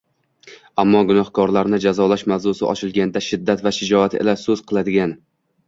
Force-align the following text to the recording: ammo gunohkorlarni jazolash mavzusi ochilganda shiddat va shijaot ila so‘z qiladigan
ammo 0.83 1.01
gunohkorlarni 1.11 1.79
jazolash 1.83 2.25
mavzusi 2.33 2.67
ochilganda 2.71 3.25
shiddat 3.29 3.65
va 3.69 3.75
shijaot 3.81 4.19
ila 4.25 4.37
so‘z 4.49 4.69
qiladigan 4.73 5.19